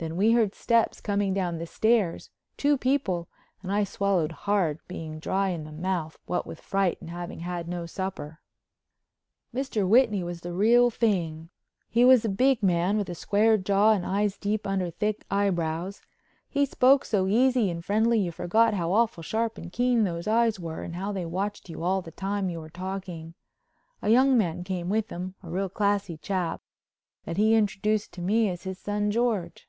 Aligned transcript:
Then 0.00 0.14
we 0.16 0.30
heard 0.30 0.54
steps 0.54 1.00
coming 1.00 1.34
down 1.34 1.58
the 1.58 1.66
stairs—two 1.66 2.78
people—and 2.78 3.72
I 3.72 3.82
swallowed 3.82 4.30
hard 4.30 4.78
being 4.86 5.18
dry 5.18 5.48
in 5.48 5.64
the 5.64 5.72
mouth, 5.72 6.16
what 6.24 6.46
with 6.46 6.60
fright 6.60 6.98
and 7.00 7.10
having 7.10 7.40
had 7.40 7.66
no 7.66 7.84
supper. 7.84 8.38
Mr. 9.52 9.88
Whitney 9.88 10.22
was 10.22 10.42
the 10.42 10.52
real 10.52 10.88
thing. 10.90 11.50
He 11.88 12.04
was 12.04 12.24
a 12.24 12.28
big 12.28 12.62
man, 12.62 12.96
with 12.96 13.08
a 13.08 13.14
square 13.16 13.56
jaw 13.58 13.90
and 13.90 14.06
eyes 14.06 14.38
deep 14.38 14.66
in 14.66 14.72
under 14.74 14.90
thick 14.92 15.24
eyebrows. 15.32 16.00
He 16.48 16.64
spoke 16.64 17.04
so 17.04 17.26
easy 17.26 17.68
and 17.68 17.84
friendly 17.84 18.18
that 18.18 18.24
you 18.26 18.30
forgot 18.30 18.74
how 18.74 18.92
awful 18.92 19.24
sharp 19.24 19.58
and 19.58 19.72
keen 19.72 20.04
those 20.04 20.28
eyes 20.28 20.60
were 20.60 20.84
and 20.84 20.94
how 20.94 21.10
they 21.10 21.26
watched 21.26 21.68
you 21.68 21.82
all 21.82 22.02
the 22.02 22.12
time 22.12 22.48
you 22.48 22.60
were 22.60 22.70
talking. 22.70 23.34
A 24.00 24.10
young 24.10 24.38
man 24.38 24.62
came 24.62 24.88
with 24.90 25.08
him—a 25.10 25.50
real 25.50 25.68
classy 25.68 26.16
chap—that 26.16 27.36
he 27.36 27.56
introduced 27.56 28.12
to 28.12 28.22
me 28.22 28.48
as 28.48 28.62
his 28.62 28.78
son, 28.78 29.10
George. 29.10 29.64